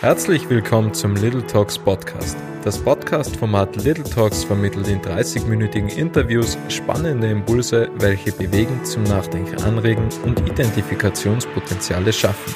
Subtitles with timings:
[0.00, 2.36] Herzlich willkommen zum Little Talks Podcast.
[2.62, 10.08] Das Podcast-Format Little Talks vermittelt in 30-minütigen Interviews spannende Impulse, welche bewegend zum Nachdenken anregen
[10.24, 12.54] und Identifikationspotenziale schaffen.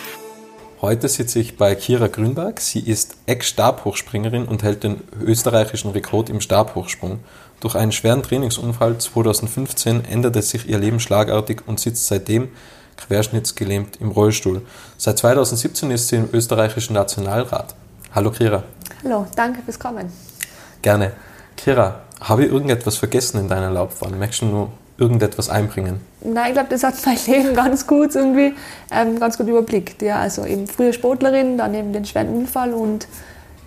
[0.81, 2.61] Heute sitze ich bei Kira Grünberg.
[2.61, 7.19] Sie ist Ex-Stabhochspringerin und hält den österreichischen Rekord im Stabhochsprung.
[7.59, 12.51] Durch einen schweren Trainingsunfall 2015 änderte sich ihr Leben schlagartig und sitzt seitdem
[12.97, 14.63] querschnittsgelähmt im Rollstuhl.
[14.97, 17.75] Seit 2017 ist sie im österreichischen Nationalrat.
[18.15, 18.63] Hallo Kira.
[19.05, 20.13] Hallo, danke fürs Kommen.
[20.83, 21.13] Gerne.
[21.57, 24.19] Kira, habe ich irgendetwas vergessen in deiner Laufbahn?
[24.19, 26.01] Möchtest du nur irgendetwas einbringen?
[26.21, 28.55] Nein, ich glaube, das hat mein Leben ganz gut irgendwie
[28.91, 30.03] ähm, ganz gut überblickt.
[30.03, 33.07] Ja, also eben früher Sportlerin, dann eben den schweren Unfall und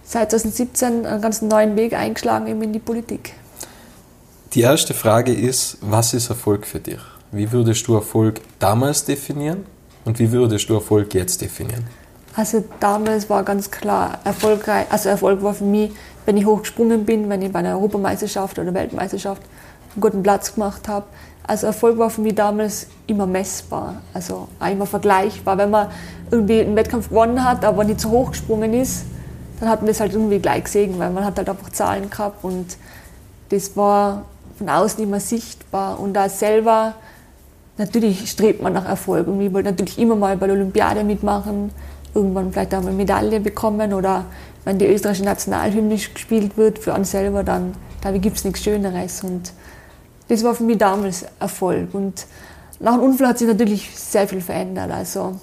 [0.03, 3.33] seit 2017 einen ganz neuen Weg eingeschlagen eben in die Politik.
[4.53, 6.99] Die erste Frage ist, was ist Erfolg für dich?
[7.35, 9.65] Wie würdest du Erfolg damals definieren
[10.05, 11.83] und wie würdest du Erfolg jetzt definieren?
[12.33, 15.91] Also damals war ganz klar erfolgreich, also Erfolg war für mich,
[16.25, 19.41] wenn ich hochgesprungen bin, wenn ich bei einer Europameisterschaft oder Weltmeisterschaft
[19.93, 21.07] einen guten Platz gemacht habe.
[21.45, 25.57] Also Erfolg war für mich damals immer messbar, also auch immer vergleichbar.
[25.57, 25.89] Wenn man
[26.31, 29.03] irgendwie einen Wettkampf gewonnen hat, aber nicht so hoch gesprungen ist,
[29.59, 32.45] dann hat man das halt irgendwie gleich gesehen, weil man hat halt einfach Zahlen gehabt
[32.45, 32.77] und
[33.49, 34.23] das war
[34.57, 36.93] von außen immer sichtbar und da selber
[37.77, 41.71] natürlich strebt man nach Erfolg und ich wollte natürlich immer mal bei der Olympiade mitmachen,
[42.13, 44.25] irgendwann vielleicht auch eine Medaille bekommen oder
[44.63, 47.73] wenn die österreichische Nationalhymne gespielt wird für einen selber, dann
[48.21, 49.51] gibt es nichts Schöneres und
[50.27, 52.25] das war für mich damals Erfolg und
[52.79, 54.91] nach dem Unfall hat sich natürlich sehr viel verändert.
[54.91, 55.35] Also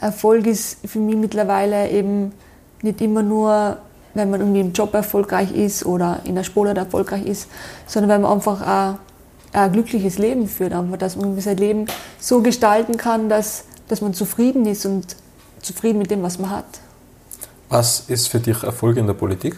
[0.00, 2.32] Erfolg ist für mich mittlerweile eben
[2.82, 3.78] nicht immer nur,
[4.14, 7.48] wenn man irgendwie im Job erfolgreich ist oder in der Sportart erfolgreich ist,
[7.86, 8.94] sondern wenn man einfach auch
[9.54, 11.86] ein glückliches Leben führt, einfach, dass man sein Leben
[12.18, 15.16] so gestalten kann, dass, dass man zufrieden ist und
[15.60, 16.64] zufrieden mit dem, was man hat.
[17.68, 19.56] Was ist für dich Erfolg in der Politik?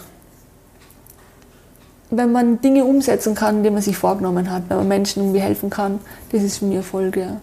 [2.10, 5.70] Wenn man Dinge umsetzen kann, die man sich vorgenommen hat, wenn man Menschen irgendwie helfen
[5.70, 5.98] kann,
[6.30, 7.40] das ist für mich Erfolg, ja.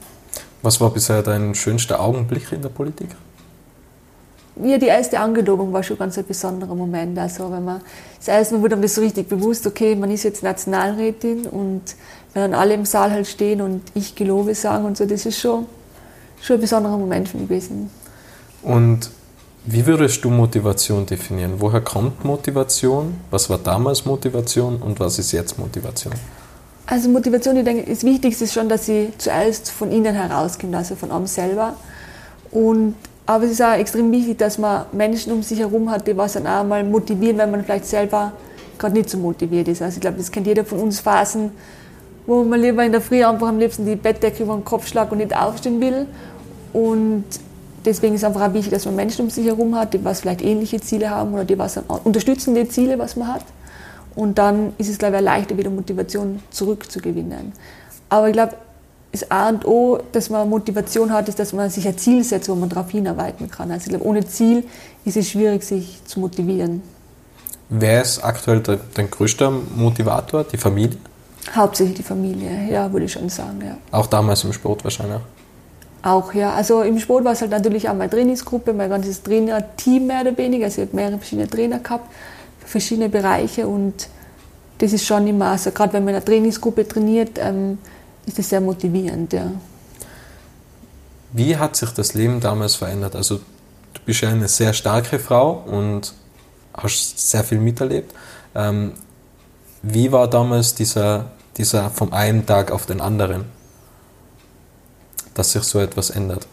[0.61, 3.09] Was war bisher dein schönster Augenblick in der Politik?
[4.63, 7.17] Ja, die erste Angelobung war schon ganz ein besonderer Moment.
[7.17, 7.81] Also wenn man
[8.17, 11.81] das erste Mal wurde mir das so richtig bewusst, okay, man ist jetzt Nationalrätin und
[12.33, 15.39] wenn dann alle im Saal halt stehen und ich Gelobe sagen und so, das ist
[15.39, 15.65] schon,
[16.41, 17.89] schon ein besonderer Moment für mich gewesen.
[18.63, 19.09] Und
[19.65, 21.53] wie würdest du Motivation definieren?
[21.59, 23.15] Woher kommt Motivation?
[23.31, 26.13] Was war damals Motivation und was ist jetzt Motivation?
[26.85, 30.95] Also Motivation, ich denke, das Wichtigste ist schon, dass sie zuerst von innen herauskommt, also
[30.95, 31.75] von einem selber.
[32.51, 32.95] Und,
[33.25, 36.33] aber es ist auch extrem wichtig, dass man Menschen um sich herum hat, die was
[36.33, 38.33] dann auch mal motivieren, wenn man vielleicht selber
[38.77, 39.81] gerade nicht so motiviert ist.
[39.81, 41.51] Also ich glaube, das kennt jeder von uns Phasen,
[42.25, 45.11] wo man lieber in der Früh einfach am liebsten die Bettdecke über den Kopf schlagt
[45.11, 46.07] und nicht aufstehen will.
[46.71, 47.25] Und
[47.85, 50.21] deswegen ist es einfach auch wichtig, dass man Menschen um sich herum hat, die was
[50.21, 53.45] vielleicht ähnliche Ziele haben oder die was unterstützende Ziele, was man hat.
[54.15, 57.51] Und dann ist es, glaube ich, leichter, wieder Motivation zurückzugewinnen.
[58.09, 58.53] Aber ich glaube,
[59.11, 62.49] das A und O, dass man Motivation hat, ist, dass man sich ein Ziel setzt,
[62.49, 63.71] wo man darauf hinarbeiten kann.
[63.71, 64.63] Also ich glaube, ohne Ziel
[65.05, 66.81] ist es schwierig, sich zu motivieren.
[67.69, 68.61] Wer ist aktuell
[68.93, 70.43] dein größter Motivator?
[70.43, 70.97] Die Familie?
[71.55, 73.77] Hauptsächlich die Familie, ja, würde ich schon sagen, ja.
[73.91, 75.19] Auch damals im Sport wahrscheinlich?
[76.01, 76.53] Auch, ja.
[76.53, 80.37] Also im Sport war es halt natürlich auch meine Trainingsgruppe, mein ganzes Trainerteam mehr oder
[80.37, 80.65] weniger.
[80.65, 82.07] Also ich habe mehrere verschiedene Trainer gehabt
[82.65, 84.07] verschiedene Bereiche und
[84.79, 87.77] das ist schon immer, also gerade wenn man in einer Trainingsgruppe trainiert, ähm,
[88.25, 89.51] ist das sehr motivierend, ja.
[91.31, 93.15] Wie hat sich das Leben damals verändert?
[93.15, 96.13] Also du bist ja eine sehr starke Frau und
[96.73, 98.13] hast sehr viel miterlebt.
[98.55, 98.93] Ähm,
[99.83, 101.25] wie war damals dieser,
[101.57, 103.45] dieser vom einen Tag auf den anderen,
[105.33, 106.47] dass sich so etwas ändert?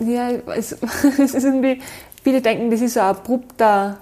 [0.00, 0.72] Ja, es,
[1.18, 1.80] es ist irgendwie,
[2.22, 3.98] viele denken, das ist so ein abrupter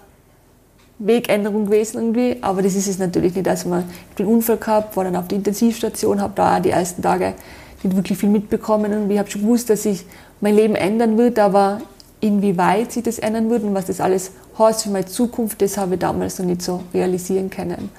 [0.98, 3.46] Wegänderung gewesen irgendwie, aber das ist es natürlich nicht.
[3.46, 6.70] Also man, ich einen Unfall gehabt, war dann auf der Intensivstation, habe da auch die
[6.70, 7.34] ersten Tage
[7.82, 10.06] nicht wirklich viel mitbekommen und ich habe schon gewusst, dass sich
[10.40, 11.80] mein Leben ändern wird, aber
[12.24, 15.94] inwieweit sich das ändern wird und was das alles heißt für meine Zukunft, das habe
[15.94, 17.90] ich damals noch nicht so realisieren können.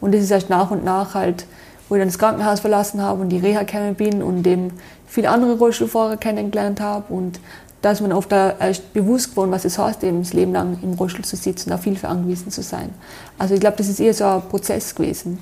[0.00, 1.46] Und das ist erst nach und nach halt,
[1.88, 4.70] wo ich dann das Krankenhaus verlassen habe und die Reha gekommen bin und eben
[5.08, 7.40] viele andere Rollstuhlfahrer kennengelernt habe und
[7.82, 10.92] da ist mir oft erst bewusst geworden, was es heißt, eben das Leben lang im
[10.92, 12.90] Rollstuhl zu sitzen, auf Hilfe angewiesen zu sein.
[13.36, 15.40] Also ich glaube, das ist eher so ein Prozess gewesen.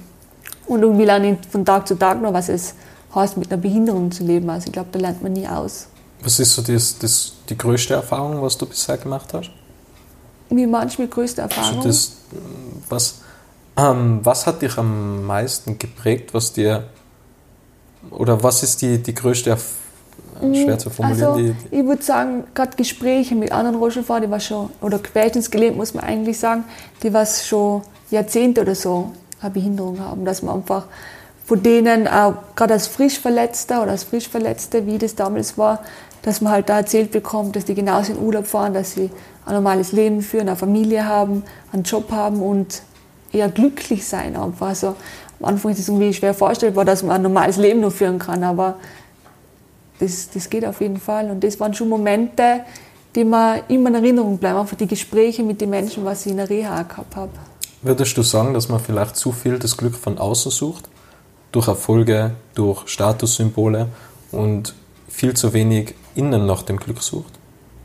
[0.67, 2.75] Und irgendwie lerne ich von Tag zu Tag noch, was es
[3.15, 4.49] heißt, mit einer Behinderung zu leben.
[4.49, 5.89] Also ich glaube, da lernt man nie aus.
[6.23, 9.51] Was ist so das, das, die größte Erfahrung, was du bisher gemacht hast?
[10.51, 11.77] Wie manchmal größte Erfahrung?
[11.77, 12.13] Also das,
[12.89, 13.21] was,
[13.77, 16.85] ähm, was hat dich am meisten geprägt, was dir,
[18.11, 19.57] oder was ist die, die größte
[20.41, 21.29] schwer zu formulieren.
[21.29, 25.51] Also, die, ich würde sagen, gerade Gespräche mit anderen Rollstuhlfahrern, die war schon, oder quältens
[25.51, 26.65] gelebt, muss man eigentlich sagen,
[27.03, 30.85] die was schon Jahrzehnte oder so eine Behinderung haben, dass man einfach
[31.45, 35.81] von denen, gerade als Frischverletzter oder als Frischverletzte, wie das damals war,
[36.23, 39.11] dass man halt da erzählt bekommt, dass die genauso in Urlaub fahren, dass sie
[39.47, 42.83] ein normales Leben führen, eine Familie haben, einen Job haben und
[43.33, 44.69] eher glücklich sein einfach.
[44.69, 44.97] Also
[45.41, 48.45] am Anfang ist es irgendwie schwer vorstellbar, dass man ein normales Leben nur führen kann,
[48.45, 48.77] aber
[49.99, 51.31] das, das geht auf jeden Fall.
[51.31, 52.61] Und das waren schon Momente,
[53.15, 56.39] die mir immer in Erinnerung bleiben, einfach die Gespräche mit den Menschen, was ich in
[56.39, 57.33] der Reha gehabt habe.
[57.83, 60.89] Würdest du sagen, dass man vielleicht zu viel das Glück von außen sucht?
[61.53, 63.89] Durch Erfolge, durch Statussymbole
[64.31, 64.75] und
[65.09, 67.41] viel zu wenig innen nach dem Glück sucht?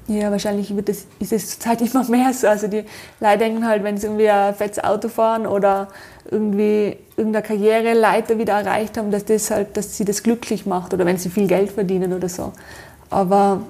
[0.08, 2.48] Ja, wahrscheinlich wird das, ist es zurzeit immer mehr so.
[2.48, 2.84] Also die
[3.20, 5.88] Leute denken halt, wenn sie irgendwie ein fettes Auto fahren oder
[6.30, 11.06] irgendwie irgendeine Karriereleiter wieder erreicht haben, dass das halt, dass sie das glücklich macht oder
[11.06, 12.52] wenn sie viel Geld verdienen oder so.
[13.10, 13.62] Aber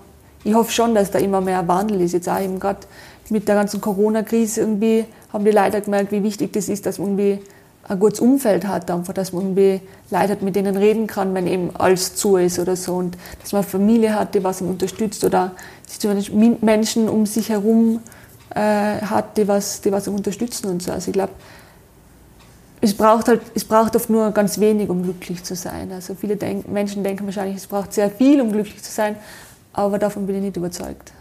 [0.43, 2.13] ich hoffe schon, dass da immer mehr Wandel ist.
[2.13, 2.79] Jetzt auch eben gerade
[3.29, 7.17] mit der ganzen Corona-Krise irgendwie haben die Leute gemerkt, wie wichtig das ist, dass man
[7.17, 7.39] irgendwie
[7.87, 11.45] ein gutes Umfeld hat, einfach, dass man irgendwie Leute hat, mit denen reden kann, wenn
[11.45, 14.67] eben alles zu ist oder so und dass man eine Familie hat, die was ihn
[14.67, 15.51] unterstützt oder
[16.61, 17.99] Menschen um sich herum
[18.49, 20.91] äh, hat, die was, die was ihn unterstützen und so.
[20.91, 21.33] Also ich glaube,
[22.81, 25.91] es braucht halt, es braucht oft nur ganz wenig, um glücklich zu sein.
[25.91, 29.15] Also viele denk Menschen denken wahrscheinlich, es braucht sehr viel, um glücklich zu sein,
[29.73, 31.13] aber davon bin ich nicht überzeugt.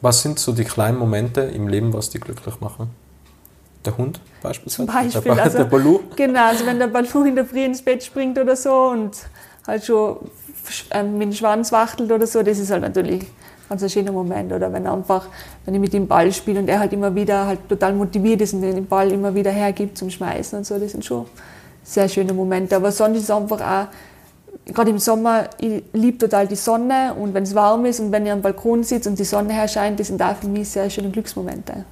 [0.00, 2.90] Was sind so die kleinen Momente im Leben, was dich glücklich machen?
[3.84, 4.76] Der Hund beispielsweise?
[4.76, 5.34] Zum Beispiel.
[5.34, 6.00] Der, also, der Balu?
[6.16, 9.16] Genau, also wenn der Balu in der Früh ins Bett springt oder so und
[9.66, 10.18] halt schon
[10.90, 13.26] ähm, mit dem Schwanz wachtelt oder so, das ist halt natürlich
[13.70, 14.52] ganz ein schöner Moment.
[14.52, 15.26] Oder wenn einfach,
[15.64, 18.52] wenn ich mit ihm Ball spiele und er halt immer wieder halt total motiviert ist
[18.52, 21.24] und den Ball immer wieder hergibt zum Schmeißen und so, das sind schon
[21.82, 22.76] sehr schöne Momente.
[22.76, 27.32] Aber sonst ist es einfach auch, gerade im Sommer, ich liebe total die Sonne und
[27.32, 30.08] wenn es warm ist und wenn ich am Balkon sitze und die Sonne herscheint, das
[30.08, 31.84] sind auch für mich sehr schöne Glücksmomente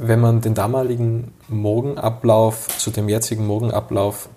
[0.00, 4.28] wenn man den damaligen Morgenablauf zu dem jetzigen Morgenablauf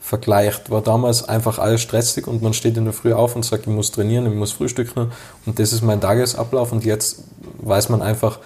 [0.00, 3.66] vergleicht, war damals einfach alles stressig und man steht in der Früh auf und sagt,
[3.66, 5.12] ich muss trainieren, ich muss frühstücken
[5.46, 7.24] und das ist mein Tagesablauf und jetzt
[7.58, 8.38] weiß man einfach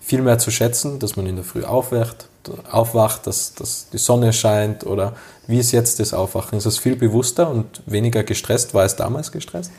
[0.00, 2.28] viel mehr zu schätzen, dass man in der Früh aufwacht,
[2.70, 5.14] aufwacht, dass, dass die Sonne scheint oder
[5.46, 6.56] wie ist jetzt das Aufwachen?
[6.56, 8.72] Ist es viel bewusster und weniger gestresst?
[8.72, 9.70] War es damals gestresst?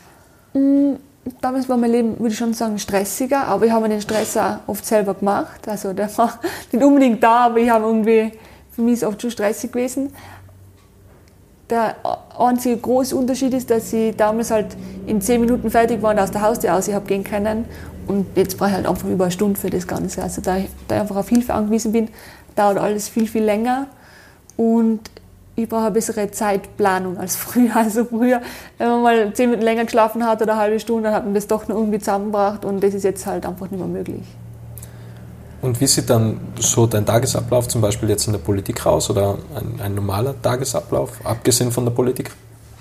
[0.54, 0.94] Mm
[1.40, 4.58] damals war mein Leben, würde ich schon sagen, stressiger, aber ich habe den Stress auch
[4.66, 5.68] oft selber gemacht.
[5.68, 6.40] Also der war
[6.72, 8.32] nicht unbedingt da, aber ich habe irgendwie,
[8.70, 10.12] für mich ist es oft schon stressig gewesen.
[11.70, 11.96] Der
[12.38, 14.76] einzige große Unterschied ist, dass ich damals halt
[15.06, 17.64] in zehn Minuten fertig war und aus der Haustür aus ich habe gehen können.
[18.06, 20.22] Und jetzt brauche ich halt einfach über eine Stunde für das Ganze.
[20.22, 22.08] Also da ich, da ich einfach auf Hilfe angewiesen bin,
[22.56, 23.86] dauert alles viel, viel länger.
[24.56, 25.00] Und
[25.54, 27.74] ich brauche eine bessere Zeitplanung als früher.
[27.76, 28.40] Also früher,
[28.78, 31.34] wenn man mal zehn Minuten länger geschlafen hat oder eine halbe Stunde, dann hat man
[31.34, 34.24] das doch noch irgendwie zusammengebracht und das ist jetzt halt einfach nicht mehr möglich.
[35.60, 39.38] Und wie sieht dann so dein Tagesablauf zum Beispiel jetzt in der Politik aus oder
[39.54, 42.32] ein, ein normaler Tagesablauf, abgesehen von der Politik?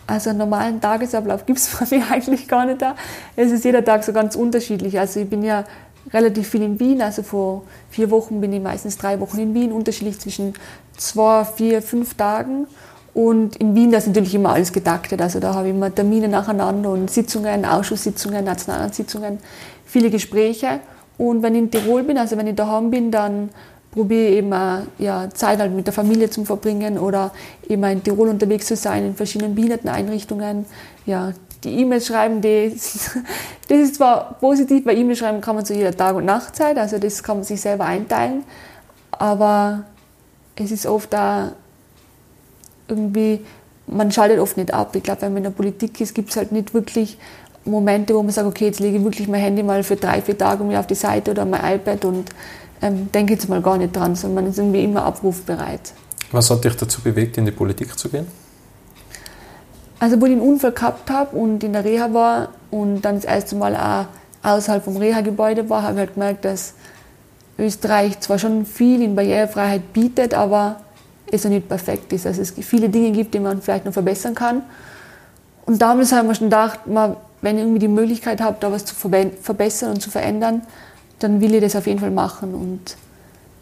[0.07, 2.95] Also einen normalen Tagesablauf gibt es bei mir eigentlich gar nicht da.
[3.35, 4.99] Es ist jeder Tag so ganz unterschiedlich.
[4.99, 5.63] Also ich bin ja
[6.11, 7.01] relativ viel in Wien.
[7.01, 10.53] Also vor vier Wochen bin ich meistens drei Wochen in Wien, unterschiedlich zwischen
[11.01, 12.67] zwei, vier, fünf Tagen.
[13.13, 15.21] Und in Wien, da ist natürlich immer alles getaktet.
[15.21, 19.39] Also da habe ich immer Termine nacheinander und Sitzungen, Ausschusssitzungen, Nationalratssitzungen,
[19.85, 20.79] viele Gespräche.
[21.17, 23.49] Und wenn ich in Tirol bin, also wenn ich daheim bin, dann
[23.91, 24.53] probiere ich eben
[24.97, 27.31] ja, Zeit halt mit der Familie zu verbringen oder
[27.67, 30.65] eben in Tirol unterwegs zu sein, in verschiedenen Behinderteneinrichtungen,
[31.05, 31.33] ja,
[31.65, 32.69] die E-Mails schreiben, die,
[33.67, 36.97] das ist zwar positiv, weil E-Mails schreiben kann man zu jeder Tag- und Nachtzeit, also
[36.97, 38.45] das kann man sich selber einteilen,
[39.11, 39.83] aber
[40.55, 41.53] es ist oft da
[42.87, 43.41] irgendwie,
[43.87, 44.95] man schaltet oft nicht ab.
[44.95, 47.17] Ich glaube, wenn man in der Politik ist, gibt es halt nicht wirklich
[47.65, 50.37] Momente, wo man sagt, okay, jetzt lege ich wirklich mein Handy mal für drei, vier
[50.37, 52.29] Tage mir auf die Seite oder mein iPad und
[52.81, 55.93] ähm, denke jetzt mal gar nicht dran, sondern man ist irgendwie immer abrufbereit.
[56.31, 58.25] Was hat dich dazu bewegt, in die Politik zu gehen?
[59.99, 63.25] Also, wo ich einen Unfall gehabt habe und in der Reha war und dann das
[63.25, 64.07] erste Mal auch
[64.49, 66.73] außerhalb vom Reha-Gebäude war, habe ich halt gemerkt, dass
[67.57, 70.77] Österreich zwar schon viel in Barrierefreiheit bietet, aber
[71.31, 72.25] es noch nicht perfekt ist.
[72.25, 74.63] Also es viele Dinge gibt, die man vielleicht noch verbessern kann.
[75.65, 78.95] Und damals haben wir schon gedacht, wenn ich irgendwie die Möglichkeit habe, da was zu
[78.95, 80.61] verbessern und zu verändern,
[81.19, 82.53] dann will ich das auf jeden Fall machen.
[82.53, 82.97] Und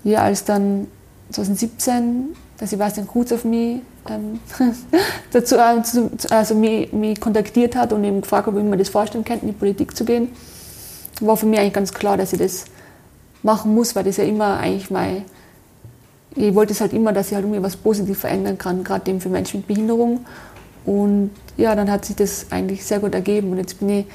[0.04, 0.88] ja, als dann
[1.32, 4.40] 2017 der Sebastian Kruz auf mich ähm,
[5.32, 5.82] dazu, äh,
[6.30, 9.52] also mich, mich, kontaktiert hat und eben gefragt, ob ich mir das vorstellen könnte, in
[9.52, 10.30] die Politik zu gehen,
[11.22, 12.66] war für mich eigentlich ganz klar, dass ich das
[13.44, 15.24] machen muss, weil das ja immer eigentlich mein,
[16.36, 19.22] ich wollte es halt immer, dass ich halt irgendwie was positiv verändern kann, gerade eben
[19.22, 20.26] für Menschen mit Behinderung.
[20.86, 23.52] Und ja, dann hat sich das eigentlich sehr gut ergeben.
[23.52, 24.06] Und jetzt bin ich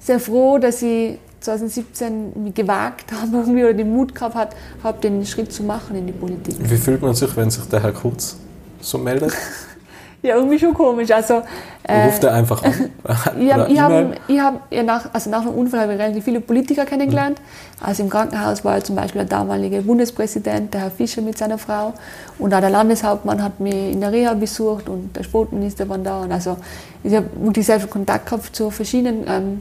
[0.00, 5.00] sehr froh, dass ich 2017 mich gewagt habe irgendwie oder den Mut gehabt habe, hab,
[5.00, 6.56] den Schritt zu machen in die Politik.
[6.58, 8.36] Wie fühlt man sich, wenn sich der Herr Kurz
[8.80, 9.32] so meldet?
[10.24, 11.10] ja, irgendwie schon komisch.
[11.10, 11.42] Also,
[11.82, 12.72] äh, Ruft er einfach an?
[13.38, 13.92] ich habe ich hab,
[14.26, 17.38] ich hab, ja, nach, also nach dem Unfall habe ich relativ viele Politiker kennengelernt.
[17.38, 17.86] Mhm.
[17.86, 21.92] Also im Krankenhaus war zum Beispiel der damalige Bundespräsident, der Herr Fischer mit seiner Frau.
[22.38, 26.22] Und auch der Landeshauptmann hat mich in der Reha besucht und der Sportminister waren da.
[26.22, 26.56] Und also
[27.02, 29.60] ich habe wirklich sehr viel Kontakt gehabt zu verschiedenen ähm,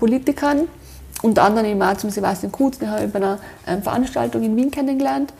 [0.00, 0.62] Politikern.
[1.22, 4.56] Unter anderem eben auch zum Sebastian Kurz, den habe ich bei einer ähm, Veranstaltung in
[4.56, 5.32] Wien kennengelernt.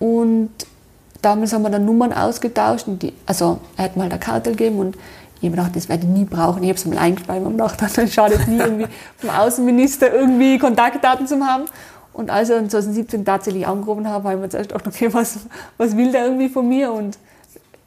[0.00, 0.48] Und
[1.22, 2.86] damals haben wir dann Nummern ausgetauscht.
[2.86, 4.96] Die, also er hat mal eine Karte gegeben und
[5.40, 6.62] ich habe gedacht, das werde ich nie brauchen.
[6.62, 8.86] Ich habe es mal eingespeichert und gedacht, dann schadet nie irgendwie
[9.18, 11.64] vom Außenminister irgendwie Kontaktdaten zu haben.
[12.12, 15.38] Und als ich dann 2017 tatsächlich angerufen habe, habe ich mir zuerst gedacht, okay, was,
[15.76, 16.92] was will der irgendwie von mir?
[16.92, 17.16] Und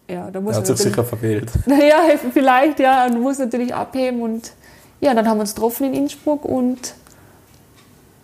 [0.08, 1.52] ja, da muss er hat sich sicher verwählt.
[1.66, 1.98] Naja,
[2.34, 3.06] vielleicht, ja.
[3.06, 4.22] Und muss natürlich abheben.
[4.22, 4.54] Und
[5.02, 6.94] ja, dann haben wir uns getroffen in Innsbruck und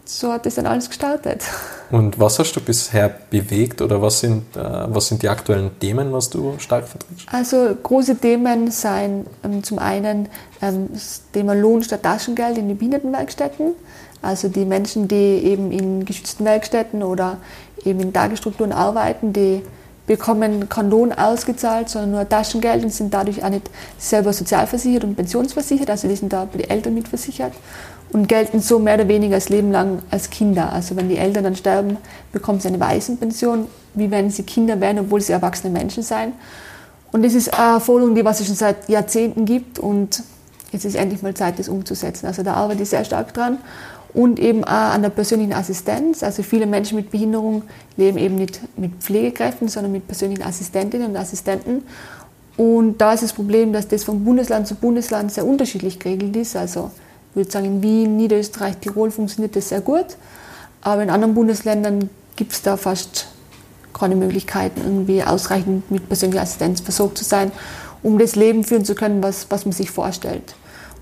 [0.09, 1.43] so hat das dann alles gestartet.
[1.91, 6.11] Und was hast du bisher bewegt oder was sind, äh, was sind die aktuellen Themen,
[6.11, 7.27] was du stark vertrittst?
[7.31, 10.27] Also große Themen seien ähm, zum einen
[10.61, 13.73] ähm, das Thema Lohn statt Taschengeld in den Behindertenwerkstätten.
[14.21, 17.37] Also die Menschen, die eben in geschützten Werkstätten oder
[17.85, 19.61] eben in Tagesstrukturen arbeiten, die
[20.07, 25.15] bekommen keinen Lohn ausgezahlt, sondern nur Taschengeld und sind dadurch auch nicht selber sozialversichert und
[25.15, 25.89] pensionsversichert.
[25.89, 27.53] Also die sind da bei den Eltern mitversichert
[28.17, 30.74] und gelten so mehr oder weniger das Leben lang als Kinder.
[30.74, 31.97] Also wenn die Eltern dann sterben,
[32.31, 36.33] bekommen sie eine Waisenpension, wie wenn sie Kinder wären, obwohl sie erwachsene Menschen seien.
[37.12, 40.24] Und das ist eine Forderung, die was es schon seit Jahrzehnten gibt und
[40.71, 42.25] jetzt ist endlich mal Zeit, das umzusetzen.
[42.25, 43.59] Also da arbeite ich sehr stark dran
[44.15, 46.24] und eben auch an der persönlichen Assistenz.
[46.24, 47.62] Also viele Menschen mit Behinderung
[47.97, 51.83] leben eben nicht mit Pflegekräften, sondern mit persönlichen Assistentinnen und Assistenten.
[52.57, 56.55] Und da ist das Problem, dass das von Bundesland zu Bundesland sehr unterschiedlich geregelt ist.
[56.55, 56.89] Also
[57.38, 60.17] würde sagen, in Wien, Niederösterreich, Tirol funktioniert das sehr gut.
[60.82, 63.27] Aber in anderen Bundesländern gibt es da fast
[63.94, 67.51] keine Möglichkeiten, irgendwie ausreichend mit persönlicher Assistenz versorgt zu sein,
[68.03, 70.56] um das Leben führen zu können, was, was man sich vorstellt.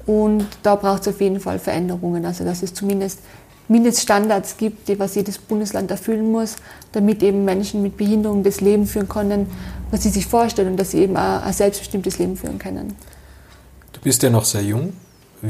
[0.05, 2.25] Und da braucht es auf jeden Fall Veränderungen.
[2.25, 3.19] Also dass es zumindest
[3.67, 6.55] Mindeststandards gibt, die was jedes Bundesland erfüllen muss,
[6.91, 9.47] damit eben Menschen mit Behinderung das Leben führen können,
[9.91, 12.95] was sie sich vorstellen und dass sie eben auch ein selbstbestimmtes Leben führen können.
[13.91, 14.93] Du bist ja noch sehr jung.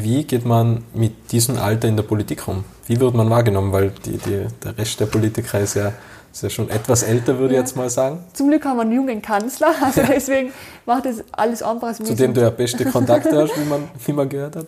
[0.04, 2.64] Wie geht man mit diesem Alter in der Politik um?
[2.86, 3.72] Wie wird man wahrgenommen?
[3.72, 5.94] Weil die, die, der Rest der Politiker ist ja,
[6.34, 7.62] ist ja schon etwas älter, würde ja.
[7.62, 8.20] ich jetzt mal sagen.
[8.34, 10.08] Zum Glück haben wir einen jungen Kanzler, also ja.
[10.08, 10.52] deswegen
[10.86, 11.94] macht das alles einfach.
[11.94, 14.68] Zu dem du ja beste Kontakte hast, wie man, wie man gehört hat.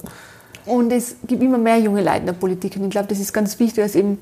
[0.65, 2.75] Und es gibt immer mehr junge Leute in der Politik.
[2.77, 4.19] Und ich glaube, das ist ganz wichtig, dass eben,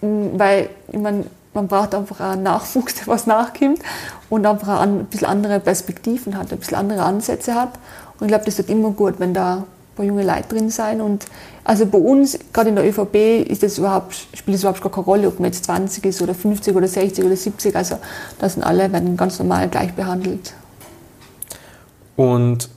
[0.00, 3.80] weil ich meine, man braucht einfach einen Nachwuchs, der was nachkommt
[4.28, 7.70] und einfach ein bisschen andere Perspektiven hat, ein bisschen andere Ansätze hat.
[8.18, 9.64] Und ich glaube, das wird immer gut, wenn da
[9.96, 11.00] paar junge Leute drin sein.
[11.00, 11.26] Und
[11.64, 15.04] also bei uns, gerade in der ÖVP, ist das überhaupt, spielt es überhaupt gar keine
[15.04, 17.74] Rolle, ob man jetzt 20 ist oder 50 oder 60 oder 70.
[17.74, 17.98] Also
[18.38, 20.54] da sind alle werden ganz normal gleich behandelt.
[22.14, 22.68] Und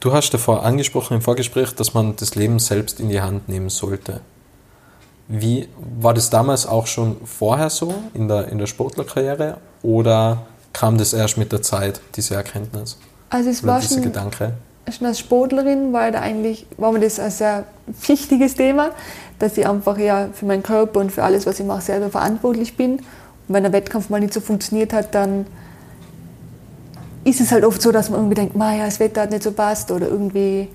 [0.00, 3.68] du hast davor angesprochen im Vorgespräch, dass man das Leben selbst in die Hand nehmen
[3.68, 4.20] sollte.
[5.28, 5.68] Wie
[5.98, 11.12] war das damals auch schon vorher so in der, in der Sportlerkarriere oder kam das
[11.12, 12.96] erst mit der Zeit, diese Erkenntnis?
[13.28, 14.54] Also es war schon, Gedanke?
[14.92, 17.64] Schon als Sportlerin war, da eigentlich, war mir das ein sehr
[18.06, 18.90] wichtiges Thema,
[19.38, 22.76] dass ich einfach ja für meinen Körper und für alles, was ich mache, selber verantwortlich
[22.76, 22.96] bin.
[22.96, 23.04] Und
[23.48, 25.46] wenn der Wettkampf mal nicht so funktioniert hat, dann
[27.24, 29.52] ist es halt oft so, dass man irgendwie denkt, ja, das Wetter hat nicht so
[29.52, 30.68] passt oder irgendwie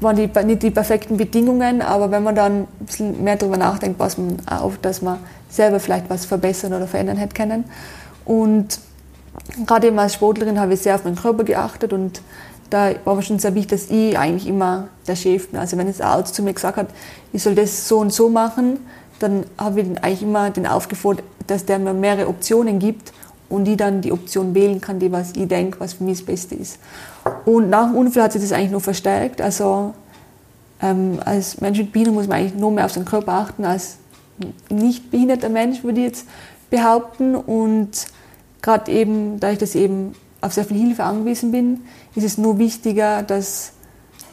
[0.00, 3.98] waren die, nicht die perfekten Bedingungen, aber wenn man dann ein bisschen mehr darüber nachdenkt,
[3.98, 7.64] passt man auf, dass man selber vielleicht was verbessern oder verändern hätte können.
[8.24, 8.80] Und
[9.66, 12.20] gerade eben als Sportlerin habe ich sehr auf meinen Körper geachtet und
[12.70, 15.58] da war schon sehr wichtig, dass ich eigentlich immer der Chef bin.
[15.58, 16.88] Also wenn jetzt ein Arzt zu mir gesagt hat,
[17.32, 18.78] ich soll das so und so machen,
[19.18, 23.12] dann habe ich eigentlich immer den aufgefordert, dass der mir mehrere Optionen gibt
[23.48, 26.26] und ich dann die Option wählen kann, die was ich denke, was für mich das
[26.26, 26.78] Beste ist.
[27.44, 29.40] Und nach dem Unfall hat sich das eigentlich noch verstärkt.
[29.40, 29.94] Also
[30.82, 33.96] ähm, als Mensch mit Behinderung muss man eigentlich noch mehr auf seinen Körper achten als
[34.68, 36.26] nicht behinderter Mensch, würde ich jetzt
[36.70, 37.34] behaupten.
[37.34, 38.06] Und
[38.62, 41.80] gerade eben, da ich das eben auf sehr viel Hilfe angewiesen bin,
[42.14, 43.72] ist es nur wichtiger, dass,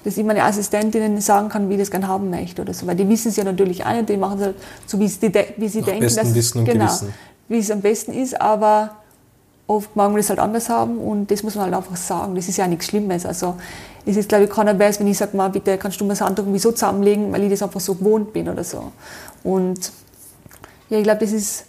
[0.03, 2.85] dass ich meine Assistentinnen sagen kann, wie ich das gerne haben möchte oder so.
[2.87, 5.31] Weil die wissen es ja natürlich auch nicht, die machen es halt so, wie sie,
[5.57, 7.13] wie sie denken, dass, Wissen und genau, Gewissen.
[7.47, 8.97] wie es am besten ist, aber
[9.67, 12.35] oft mag man das halt anders haben und das muss man halt einfach sagen.
[12.35, 13.25] Das ist ja nichts Schlimmes.
[13.25, 13.55] Also
[14.05, 16.21] es ist, glaube ich, keiner besser, wenn ich sage, mal, bitte kannst du mir das
[16.21, 18.91] Handtuch so zusammenlegen, weil ich das einfach so gewohnt bin oder so.
[19.43, 19.91] Und
[20.89, 21.65] ja, ich glaube, das ist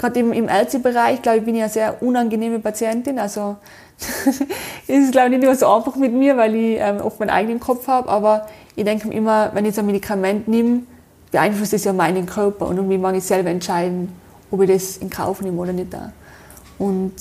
[0.00, 3.18] gerade im, im Ärztebereich, glaube ich, bin ich eine sehr unangenehme Patientin.
[3.18, 3.56] Also
[4.26, 4.40] es
[4.88, 7.60] ist, glaube ich, nicht immer so einfach mit mir, weil ich ähm, oft meinen eigenen
[7.60, 8.08] Kopf habe.
[8.08, 10.84] Aber ich denke mir immer, wenn ich so ein Medikament nehme,
[11.30, 14.10] beeinflusst das ja meinen Körper und irgendwie mag ich selber entscheiden,
[14.50, 15.94] ob ich das in Kauf nehme oder nicht.
[16.78, 17.12] Und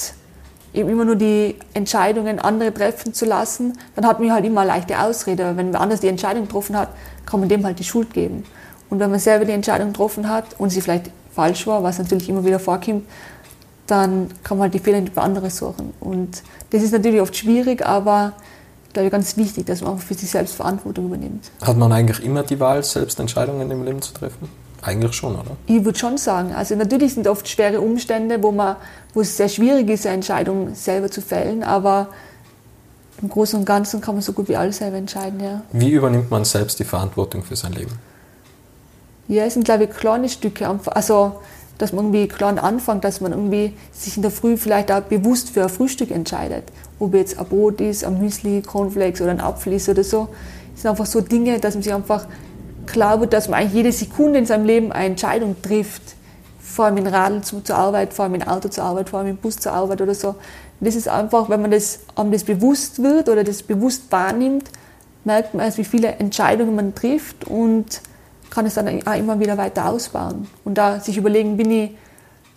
[0.73, 4.69] eben immer nur die Entscheidungen andere treffen zu lassen, dann hat man halt immer eine
[4.69, 5.57] leichte Ausrede.
[5.57, 6.89] Wenn wer anders die Entscheidung getroffen hat,
[7.25, 8.45] kann man dem halt die Schuld geben.
[8.89, 12.27] Und wenn man selber die Entscheidung getroffen hat und sie vielleicht falsch war, was natürlich
[12.27, 13.05] immer wieder vorkommt,
[13.87, 15.93] dann kann man halt die Fehler nicht bei anderen suchen.
[16.01, 18.33] Und das ist natürlich oft schwierig, aber
[18.91, 21.49] glaube ich ganz wichtig, dass man auch für sich selbst Verantwortung übernimmt.
[21.61, 24.49] Hat man eigentlich immer die Wahl, selbst Entscheidungen im Leben zu treffen?
[24.81, 25.55] Eigentlich schon, oder?
[25.67, 26.53] Ich würde schon sagen.
[26.53, 28.75] Also natürlich sind oft schwere Umstände, wo, man,
[29.13, 32.09] wo es sehr schwierig ist, eine Entscheidung selber zu fällen, aber
[33.21, 35.61] im Großen und Ganzen kann man so gut wie alles selber entscheiden, ja.
[35.71, 37.91] Wie übernimmt man selbst die Verantwortung für sein Leben?
[39.29, 40.67] Ja, es sind, glaube ich, kleine Stücke.
[40.87, 41.33] Also,
[41.77, 45.51] dass man irgendwie klein anfängt, dass man irgendwie sich in der Früh vielleicht auch bewusst
[45.51, 46.63] für ein Frühstück entscheidet.
[46.97, 50.29] Ob jetzt ein Brot ist, ein Müsli, Cornflakes oder ein Apfel ist oder so.
[50.73, 52.25] Das sind einfach so Dinge, dass man sich einfach
[52.87, 56.01] klar wird, dass man eigentlich jede Sekunde in seinem Leben eine Entscheidung trifft.
[56.59, 59.37] Vor allem in Radl zur Arbeit, vor allem in Auto zur Arbeit, vor allem im
[59.37, 60.35] Bus zur Arbeit oder so.
[60.79, 64.71] das ist einfach, wenn man das, einem das bewusst wird oder das bewusst wahrnimmt,
[65.23, 68.01] merkt man erst, wie viele Entscheidungen man trifft und
[68.49, 70.47] kann es dann auch immer wieder weiter ausbauen.
[70.65, 71.91] Und da sich überlegen, bin ich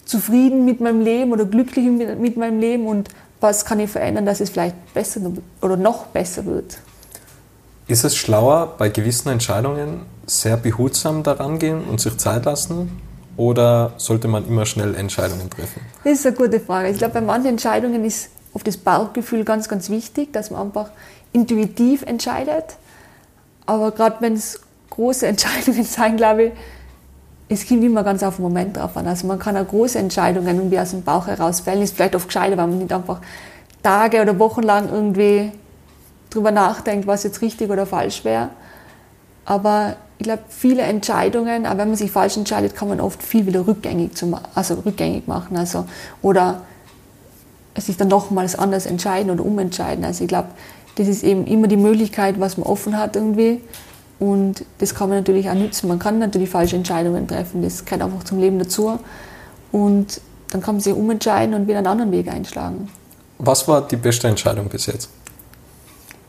[0.04, 3.08] zufrieden mit meinem Leben oder glücklich mit meinem Leben und
[3.40, 5.20] was kann ich verändern, dass es vielleicht besser
[5.60, 6.78] oder noch besser wird.
[7.88, 13.00] Ist es schlauer, bei gewissen Entscheidungen sehr behutsam daran gehen und sich Zeit lassen?
[13.36, 15.80] Oder sollte man immer schnell Entscheidungen treffen?
[16.04, 16.90] Das ist eine gute Frage.
[16.90, 20.90] Ich glaube, bei manchen Entscheidungen ist oft das Bauchgefühl ganz, ganz wichtig, dass man einfach
[21.32, 22.76] intuitiv entscheidet.
[23.66, 24.60] Aber gerade wenn es
[24.92, 26.52] große Entscheidungen sein, glaube ich,
[27.48, 29.06] es kommt immer ganz auf den Moment drauf an.
[29.06, 31.82] Also man kann auch große Entscheidungen irgendwie aus dem Bauch heraus fällen.
[31.82, 33.20] Ist vielleicht oft gescheiter, weil man nicht einfach
[33.82, 35.52] Tage oder Wochen lang irgendwie
[36.30, 38.50] drüber nachdenkt, was jetzt richtig oder falsch wäre.
[39.44, 43.44] Aber ich glaube, viele Entscheidungen, auch wenn man sich falsch entscheidet, kann man oft viel
[43.44, 45.56] wieder rückgängig, zu, also rückgängig machen.
[45.56, 45.84] Also,
[46.22, 46.62] oder
[47.76, 50.04] sich dann nochmals anders entscheiden oder umentscheiden.
[50.04, 50.48] Also ich glaube,
[50.96, 53.60] das ist eben immer die Möglichkeit, was man offen hat irgendwie.
[54.22, 55.88] Und das kann man natürlich auch nutzen.
[55.88, 57.60] Man kann natürlich falsche Entscheidungen treffen.
[57.60, 59.00] Das gehört einfach zum Leben dazu.
[59.72, 62.88] Und dann kann man sich umentscheiden und wieder einen anderen Weg einschlagen.
[63.38, 65.10] Was war die beste Entscheidung bis jetzt?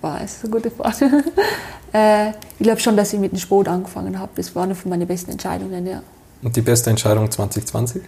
[0.01, 1.23] War es eine gute Frage.
[1.93, 4.31] äh, ich glaube schon, dass ich mit dem Sport angefangen habe.
[4.37, 6.01] Das war eine von meinen besten Entscheidungen, ja.
[6.41, 8.01] Und die beste Entscheidung 2020?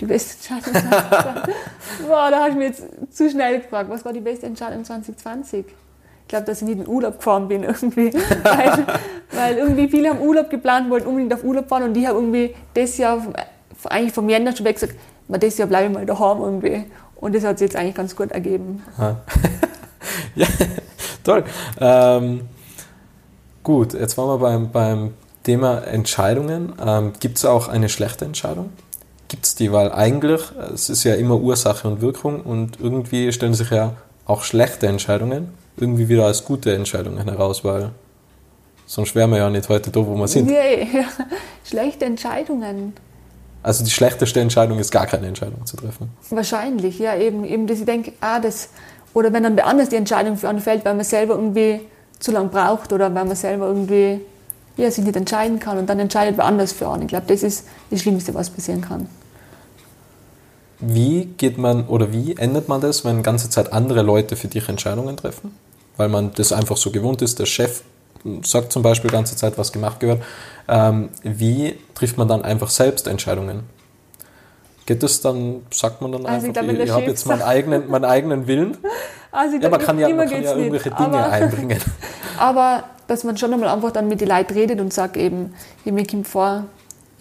[0.00, 1.54] Die beste Entscheidung 2020?
[2.08, 2.82] Boah, da hast du mich jetzt
[3.14, 3.90] zu schnell gefragt.
[3.90, 5.66] Was war die beste Entscheidung 2020?
[6.32, 8.10] Ich glaube, dass ich nicht in Urlaub gefahren bin irgendwie.
[8.42, 8.86] weil,
[9.32, 12.54] weil, irgendwie viele haben Urlaub geplant, wollten unbedingt auf Urlaub fahren und die haben irgendwie
[12.72, 13.20] das Jahr,
[13.84, 14.94] eigentlich vom Jänner schon weg gesagt,
[15.28, 16.86] das Jahr bleibe ich mal daheim irgendwie.
[17.16, 18.82] Und das hat sich jetzt eigentlich ganz gut ergeben.
[20.34, 20.46] ja,
[21.22, 21.44] toll.
[21.78, 22.48] Ähm,
[23.62, 26.72] gut, jetzt waren wir beim, beim Thema Entscheidungen.
[26.82, 28.70] Ähm, Gibt es auch eine schlechte Entscheidung?
[29.28, 29.70] Gibt es die?
[29.70, 30.40] Weil eigentlich,
[30.72, 35.60] es ist ja immer Ursache und Wirkung und irgendwie stellen sich ja auch schlechte Entscheidungen
[35.76, 37.90] irgendwie wieder als gute Entscheidungen heraus, weil
[38.86, 40.46] sonst wären wir ja nicht heute da, wo wir sind.
[40.46, 41.04] Nee, ja.
[41.64, 42.92] Schlechte Entscheidungen.
[43.62, 46.10] Also die schlechteste Entscheidung ist gar keine Entscheidung zu treffen.
[46.30, 48.70] Wahrscheinlich, ja, eben, eben dass ich denke, ah, das,
[49.14, 51.80] oder wenn dann wer anders die Entscheidung für einen fällt, weil man selber irgendwie
[52.18, 54.20] zu lange braucht oder weil man selber irgendwie
[54.76, 57.02] ja, sich nicht entscheiden kann und dann entscheidet wer anders für einen.
[57.02, 59.08] Ich glaube, das ist das Schlimmste, was passieren kann.
[60.82, 64.68] Wie geht man oder wie ändert man das, wenn ganze Zeit andere Leute für dich
[64.68, 65.54] Entscheidungen treffen?
[65.96, 67.82] Weil man das einfach so gewohnt ist, der Chef
[68.42, 70.22] sagt zum Beispiel ganze Zeit, was gemacht gehört.
[70.68, 73.64] Ähm, wie trifft man dann einfach selbst Entscheidungen?
[74.86, 77.88] Geht das dann, sagt man dann also einfach, ich, ich, ich habe jetzt meinen eigenen,
[77.88, 78.76] meinen eigenen Willen?
[79.34, 81.80] Also ja, man kann ja, man kann ja irgendwelche nicht, Dinge aber, einbringen.
[82.38, 85.54] Aber dass man schon einmal einfach dann mit den Leuten redet und sagt eben,
[85.86, 86.64] mir kommt vor,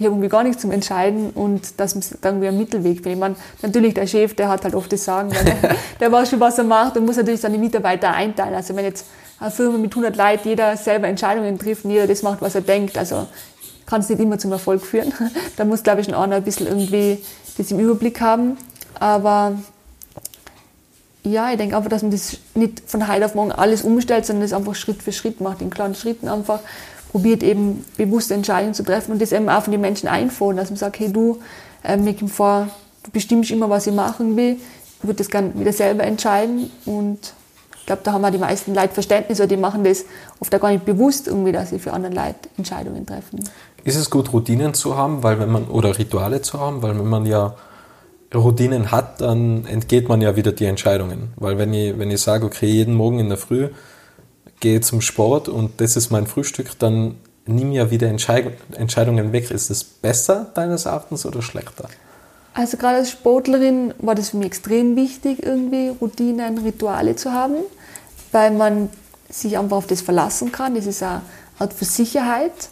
[0.02, 3.20] ich habe irgendwie gar nichts zum Entscheiden und dass man dann irgendwie einen Mittelweg findet.
[3.20, 6.58] Man, natürlich, der Chef, der hat halt oft das Sagen, der, der weiß schon, was
[6.58, 8.56] er macht und muss natürlich seine Mitarbeiter einteilen.
[8.56, 9.06] Also wenn jetzt
[9.40, 12.62] eine Firma mit 100 Leuten jeder selber Entscheidungen trifft und jeder das macht, was er
[12.62, 13.28] denkt, also
[13.86, 15.14] kann es nicht immer zum Erfolg führen.
[15.56, 17.24] da muss, glaube ich, schon einer ein bisschen irgendwie
[17.60, 18.58] das im Überblick haben.
[19.00, 19.54] Aber
[21.24, 24.42] ja, ich denke einfach, dass man das nicht von heute auf morgen alles umstellt, sondern
[24.42, 26.60] das einfach Schritt für Schritt macht, in kleinen Schritten einfach
[27.12, 30.70] probiert eben bewusste Entscheidungen zu treffen und das eben auch von den Menschen einfordern, dass
[30.70, 31.40] man sagt, hey du,
[31.84, 32.70] äh, mir kommt vor,
[33.04, 34.58] du bestimmst immer, was ich machen will,
[35.00, 37.34] ich würde das gerne wieder selber entscheiden und
[37.78, 40.06] ich glaube, da haben auch die meisten Leute Verständnis, weil die machen das
[40.40, 43.40] oft auch gar nicht bewusst, irgendwie, dass sie für andere Leute Entscheidungen treffen.
[43.84, 47.10] Ist es gut, Routinen zu haben, weil wenn man oder Rituale zu haben, weil wenn
[47.10, 47.56] man ja
[48.34, 51.34] Routinen hat, dann entgeht man ja wieder die Entscheidungen.
[51.36, 53.70] Weil wenn ich, wenn ich sage, okay, jeden Morgen in der Früh
[54.62, 59.52] gehe zum Sport und das ist mein Frühstück, dann nimm ja wieder Entscheidungen weg.
[59.52, 61.90] Ist es besser deines Erachtens oder schlechter?
[62.54, 67.56] Also gerade als Sportlerin war das für mich extrem wichtig, irgendwie Routinen, Rituale zu haben,
[68.32, 68.90] weil man
[69.30, 70.76] sich einfach auf das verlassen kann.
[70.76, 71.22] Das ist eine
[71.60, 72.70] Art für Sicherheit.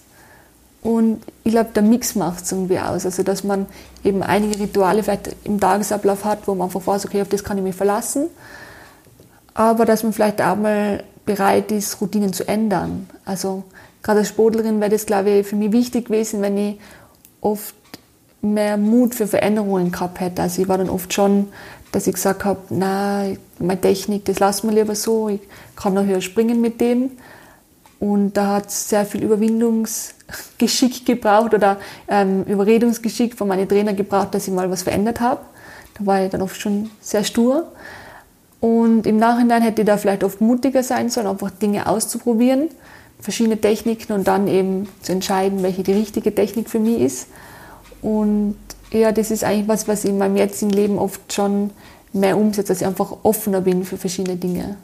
[0.82, 3.06] Und ich glaube, der Mix macht es irgendwie aus.
[3.06, 3.66] Also, dass man
[4.04, 7.58] eben einige Rituale vielleicht im Tagesablauf hat, wo man einfach weiß, okay, auf das kann
[7.58, 8.28] ich mich verlassen.
[9.54, 13.08] Aber dass man vielleicht auch mal bereit ist, Routinen zu ändern.
[13.24, 13.64] Also,
[14.02, 16.80] gerade als Sportlerin wäre das, glaube ich, für mich wichtig gewesen, wenn ich
[17.40, 17.76] oft
[18.42, 20.42] mehr Mut für Veränderungen gehabt hätte.
[20.42, 21.50] Also, ich war dann oft schon,
[21.92, 23.26] dass ich gesagt habe, na,
[23.60, 25.42] meine Technik, das lassen wir lieber so, ich
[25.76, 27.12] kann noch höher springen mit dem.
[28.00, 34.34] Und da hat es sehr viel Überwindungsgeschick gebraucht oder ähm, Überredungsgeschick von meinen Trainern gebraucht,
[34.34, 35.42] dass ich mal was verändert habe.
[35.96, 37.68] Da war ich dann oft schon sehr stur.
[38.60, 42.70] Und im Nachhinein hätte ich da vielleicht oft mutiger sein sollen, einfach Dinge auszuprobieren,
[43.20, 47.28] verschiedene Techniken und dann eben zu entscheiden, welche die richtige Technik für mich ist.
[48.02, 48.56] Und
[48.92, 51.72] ja, das ist eigentlich was, was ich in meinem jetzigen Leben oft schon
[52.12, 54.78] mehr umsetze, dass ich einfach offener bin für verschiedene Dinge.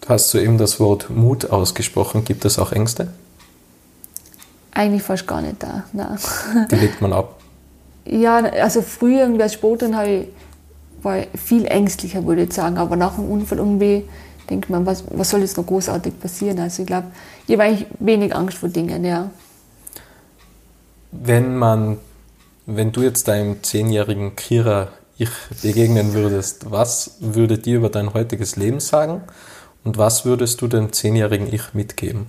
[0.00, 2.24] Du hast soeben das Wort Mut ausgesprochen.
[2.24, 3.08] Gibt es auch Ängste?
[4.72, 5.84] Eigentlich fast gar nicht da.
[5.92, 6.18] Nein.
[6.70, 7.40] Die legt man ab.
[8.04, 10.28] Ja, also früher irgendwie als Sportlerin ich,
[11.04, 12.78] war viel ängstlicher, würde ich sagen.
[12.78, 14.04] Aber nach dem Unfall irgendwie
[14.50, 16.58] denkt man, was, was soll jetzt noch großartig passieren?
[16.58, 17.08] Also ich glaube,
[17.46, 19.30] ich habe eigentlich wenig Angst vor Dingen, ja.
[21.12, 21.98] Wenn man,
[22.66, 25.30] wenn du jetzt deinem zehnjährigen Kira ich
[25.62, 29.22] begegnen würdest, was würde dir über dein heutiges Leben sagen?
[29.84, 32.26] Und was würdest du dem zehnjährigen Ich mitgeben?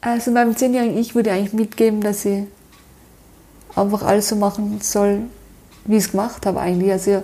[0.00, 2.44] Also meinem zehnjährigen Ich würde ich eigentlich mitgeben, dass ich
[3.76, 5.20] einfach alles so machen soll,
[5.86, 6.90] wie ich es gemacht habe eigentlich.
[6.92, 7.22] Also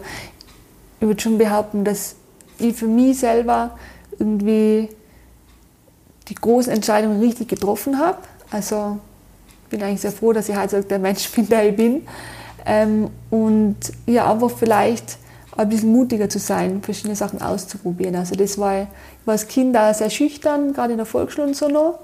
[1.00, 2.14] ich würde schon behaupten, dass
[2.58, 3.76] ich für mich selber
[4.18, 4.88] irgendwie
[6.28, 8.18] die großen Entscheidungen richtig getroffen habe.
[8.50, 8.98] Also
[9.70, 12.06] bin eigentlich sehr froh, dass ich heute der Mensch bin, der ich bin.
[12.64, 15.18] Ähm, und ja, einfach vielleicht
[15.56, 18.14] ein bisschen mutiger zu sein, verschiedene Sachen auszuprobieren.
[18.14, 18.86] Also das war, ich
[19.24, 21.98] war als Kind auch sehr schüchtern, gerade in der Volksschule und so noch.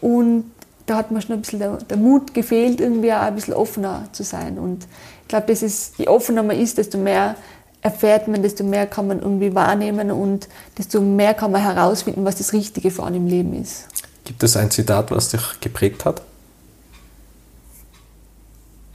[0.00, 0.50] Und
[0.88, 4.08] da hat mir schon ein bisschen der, der, Mut gefehlt, irgendwie auch ein bisschen offener
[4.12, 4.58] zu sein.
[4.58, 4.86] Und
[5.22, 7.36] ich glaube, das ist, je offener man ist, desto mehr
[7.82, 12.36] erfährt man, desto mehr kann man irgendwie wahrnehmen und desto mehr kann man herausfinden, was
[12.36, 13.86] das Richtige für einen im Leben ist.
[14.24, 16.22] Gibt es ein Zitat, was dich geprägt hat?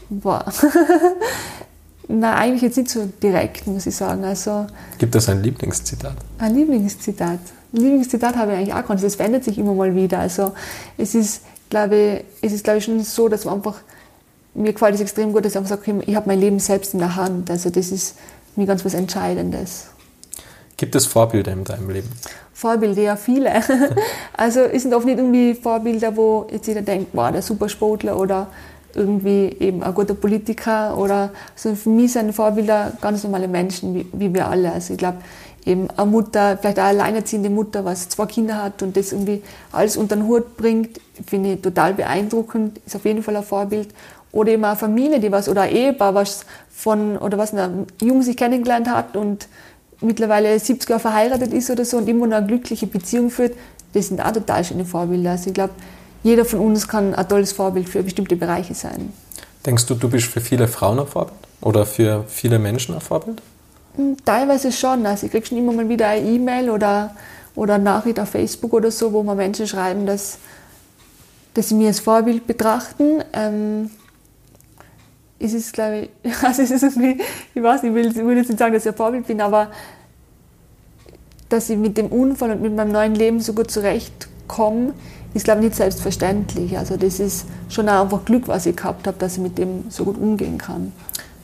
[0.10, 0.45] Boah.
[2.08, 4.23] Na, eigentlich jetzt nicht so direkt, muss ich sagen.
[4.25, 6.15] Also, Gibt es ein Lieblingszitat?
[6.38, 7.39] Ein Lieblingszitat.
[7.73, 10.19] Ein Lieblingszitat habe ich eigentlich auch gar Es verändert sich immer mal wieder.
[10.19, 10.53] Also
[10.97, 11.41] es ist,
[11.73, 13.77] glaube ich, es ist, glaube ich, schon so, dass man einfach,
[14.53, 16.99] mir gefällt es extrem gut, dass ich einfach sage, ich habe mein Leben selbst in
[16.99, 17.49] der Hand.
[17.49, 18.15] Also das ist
[18.55, 19.88] mir ganz was Entscheidendes.
[20.77, 22.09] Gibt es Vorbilder in deinem Leben?
[22.53, 23.51] Vorbilder, ja, viele.
[24.38, 28.47] also es sind oft nicht irgendwie Vorbilder, wo jetzt jeder denkt, wow, der Supersportler oder
[28.93, 34.05] irgendwie eben ein guter Politiker oder so für mich sind Vorbilder ganz normale Menschen wie,
[34.13, 34.71] wie wir alle.
[34.71, 35.17] Also ich glaube,
[35.65, 39.97] eben eine Mutter, vielleicht eine alleinerziehende Mutter, was zwei Kinder hat und das irgendwie alles
[39.97, 43.89] unter den Hut bringt, finde ich total beeindruckend, ist auf jeden Fall ein Vorbild.
[44.32, 47.54] Oder eben eine Familie, die was, oder ein Ehepaar, was von, oder was
[48.02, 49.47] Jung sich kennengelernt hat und
[50.02, 53.54] mittlerweile 70 Jahre verheiratet ist oder so und immer noch eine glückliche Beziehung führt,
[53.93, 55.32] das sind auch total schöne Vorbilder.
[55.32, 55.73] Also ich glaube,
[56.23, 59.13] jeder von uns kann ein tolles Vorbild für bestimmte Bereiche sein.
[59.65, 61.38] Denkst du, du bist für viele Frauen ein Vorbild?
[61.62, 63.41] Oder für viele Menschen ein Vorbild?
[64.25, 65.06] Teilweise schon.
[65.06, 67.15] Also ich kriege schon immer mal wieder eine E-Mail oder,
[67.56, 70.38] oder eine Nachricht auf Facebook oder so, wo mir Menschen schreiben, dass,
[71.53, 73.23] dass sie mich als Vorbild betrachten.
[73.34, 73.91] Ähm,
[75.39, 77.21] es ist, glaube ich, also es ist irgendwie,
[77.53, 79.71] ich weiß nicht, ich will jetzt nicht sagen, dass ich ein Vorbild bin, aber
[81.49, 84.93] dass ich mit dem Unfall und mit meinem neuen Leben so gut zurechtkomme,
[85.36, 86.77] ist, glaube ich, nicht selbstverständlich.
[86.77, 90.06] Also das ist schon einfach Glück, was ich gehabt habe, dass ich mit dem so
[90.06, 90.91] gut umgehen kann.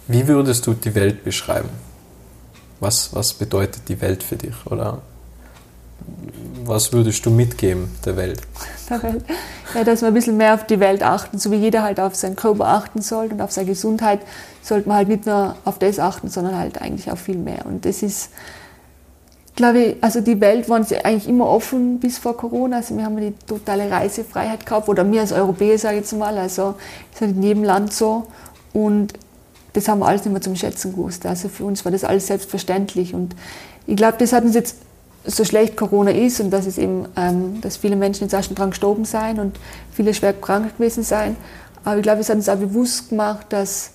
[0.08, 1.70] Wie würdest du die Welt beschreiben?
[2.80, 4.56] Was, was bedeutet die Welt für dich?
[4.66, 5.00] Oder
[6.64, 8.42] was würdest du mitgeben der Welt?
[8.90, 9.24] Der Welt.
[9.74, 12.16] Ja, dass man ein bisschen mehr auf die Welt achten, so wie jeder halt auf
[12.16, 14.22] seinen Körper achten sollte und auf seine Gesundheit,
[14.62, 17.66] sollte man halt nicht nur auf das achten, sondern halt eigentlich auf viel mehr.
[17.66, 18.30] Und das ist,
[19.56, 22.78] glaube ich, also die Welt war eigentlich immer offen bis vor Corona.
[22.78, 26.38] Also wir haben die totale Reisefreiheit gehabt, oder wir als Europäer, sage ich jetzt mal.
[26.38, 26.76] Also
[27.14, 28.28] ist halt in jedem Land so.
[28.74, 29.14] Und
[29.74, 31.26] das haben wir alles nicht mehr zum Schätzen gewusst.
[31.26, 33.14] Also für uns war das alles selbstverständlich.
[33.14, 33.36] Und
[33.86, 34.78] ich glaube, das hat uns jetzt
[35.26, 38.56] so schlecht Corona ist und dass es eben, ähm, dass viele Menschen jetzt auch schon
[38.56, 39.60] dran gestorben sein und
[39.92, 41.36] viele schwer krank gewesen sein.
[41.84, 43.92] Aber ich glaube, es hat uns auch bewusst gemacht, dass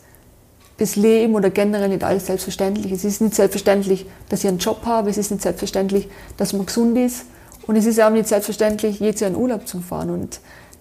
[0.77, 2.93] das Leben oder generell nicht alles selbstverständlich.
[2.93, 6.67] Es ist nicht selbstverständlich, dass ich einen Job habe, es ist nicht selbstverständlich, dass man
[6.67, 7.27] gesund ist
[7.67, 10.11] und es ist auch nicht selbstverständlich, jetzt in Urlaub zu fahren.
[10.11, 10.41] Und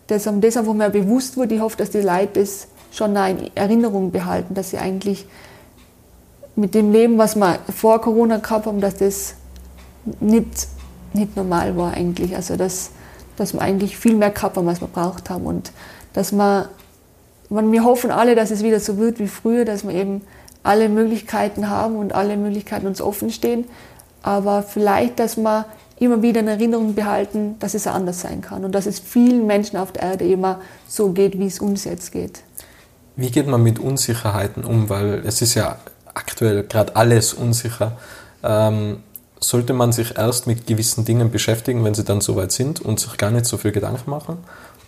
[0.10, 4.12] einem das einfach mehr bewusst wurde, ich hoffe, dass die Leute das schon in Erinnerung
[4.12, 5.26] behalten, dass sie eigentlich
[6.56, 9.36] mit dem Leben, was wir vor Corona gehabt haben, dass das
[10.20, 10.68] nicht,
[11.14, 12.36] nicht normal war eigentlich.
[12.36, 12.92] Also dass,
[13.36, 15.46] dass wir eigentlich viel mehr gehabt haben, als wir braucht haben.
[15.46, 15.72] Und
[16.14, 16.68] dass man,
[17.50, 20.22] man, wir hoffen alle, dass es wieder so wird wie früher, dass wir eben
[20.62, 23.66] alle Möglichkeiten haben und alle Möglichkeiten uns offen stehen.
[24.22, 25.66] Aber vielleicht, dass wir
[26.00, 29.78] immer wieder in Erinnerung behalten, dass es anders sein kann und dass es vielen Menschen
[29.78, 32.42] auf der Erde immer so geht, wie es uns jetzt geht.
[33.16, 34.90] Wie geht man mit Unsicherheiten um?
[34.90, 35.78] Weil es ist ja
[36.14, 37.94] aktuell gerade alles unsicher.
[38.44, 39.04] Ähm,
[39.40, 43.18] sollte man sich erst mit gewissen Dingen beschäftigen, wenn sie dann soweit sind und sich
[43.18, 44.38] gar nicht so viel Gedanken machen?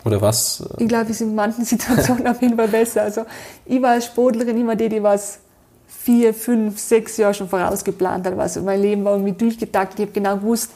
[0.05, 0.63] Oder was?
[0.77, 3.03] Ich glaube, es ist in manchen Situationen auf jeden Fall besser.
[3.03, 3.25] Also
[3.65, 5.39] ich war als Sportlerin immer die, die was
[5.88, 8.38] vier, fünf, sechs Jahre schon vorausgeplant hat.
[8.38, 9.93] Also mein Leben war irgendwie durchgedacht.
[9.95, 10.71] Ich habe genau gewusst,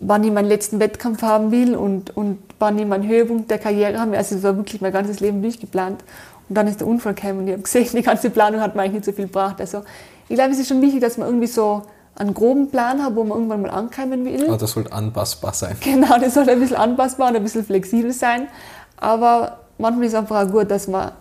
[0.00, 3.98] wann ich meinen letzten Wettkampf haben will und, und wann ich meinen Höhepunkt der Karriere
[3.98, 4.18] haben will.
[4.18, 6.02] Also es war wirklich mein ganzes Leben durchgeplant.
[6.50, 8.82] Und dann ist der Unfall gekommen und ich habe gesehen, die ganze Planung hat mir
[8.82, 9.60] eigentlich nicht so viel gebracht.
[9.60, 9.84] Also
[10.28, 11.82] ich glaube, es ist schon wichtig, dass man irgendwie so
[12.16, 14.46] einen groben Plan hat, wo man irgendwann mal ankommen will.
[14.48, 15.76] Aber das sollte anpassbar sein.
[15.80, 18.48] Genau, das sollte ein bisschen anpassbar und ein bisschen flexibel sein.
[18.96, 21.12] Aber manchmal ist es einfach auch gut, dass man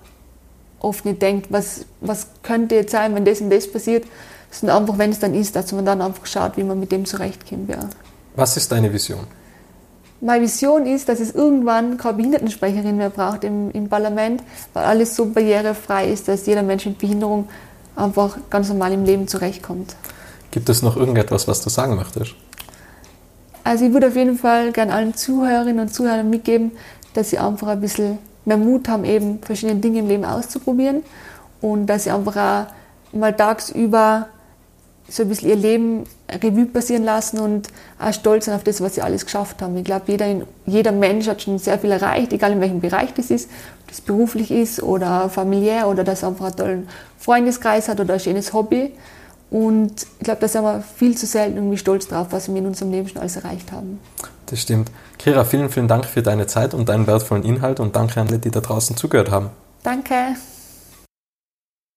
[0.79, 4.05] oft nicht denkt, was, was könnte jetzt sein, wenn das und das passiert,
[4.49, 7.05] sondern einfach, wenn es dann ist, dass man dann einfach schaut, wie man mit dem
[7.05, 7.69] zurechtkommt.
[7.69, 7.81] Ja.
[8.35, 9.27] Was ist deine Vision?
[10.21, 15.15] Meine Vision ist, dass es irgendwann keine Behindertensprecherin mehr braucht im, im Parlament, weil alles
[15.15, 17.47] so barrierefrei ist, dass jeder Mensch mit Behinderung
[17.95, 19.95] einfach ganz normal im Leben zurechtkommt.
[20.51, 22.35] Gibt es noch irgendetwas, was du sagen möchtest?
[23.63, 26.71] Also ich würde auf jeden Fall gerne allen Zuhörerinnen und Zuhörern mitgeben,
[27.13, 31.03] dass sie einfach ein bisschen mehr Mut haben, eben verschiedene Dinge im Leben auszuprobieren
[31.61, 34.27] und dass sie einfach auch mal tagsüber
[35.09, 37.67] so ein bisschen ihr Leben Revue passieren lassen und
[37.99, 39.75] auch stolz sind auf das, was sie alles geschafft haben.
[39.77, 40.27] Ich glaube, jeder,
[40.65, 43.49] jeder Mensch hat schon sehr viel erreicht, egal in welchem Bereich das ist,
[43.81, 48.15] ob das beruflich ist oder familiär oder dass er einfach einen tollen Freundeskreis hat oder
[48.15, 48.91] ein schönes Hobby.
[49.49, 52.67] Und ich glaube, da sind wir viel zu selten irgendwie stolz drauf, was wir in
[52.67, 53.99] unserem Leben schon alles erreicht haben.
[54.45, 54.91] Das stimmt.
[55.17, 58.39] Kira, vielen, vielen Dank für deine Zeit und deinen wertvollen Inhalt und danke an alle,
[58.39, 59.49] die da draußen zugehört haben.
[59.83, 60.35] Danke.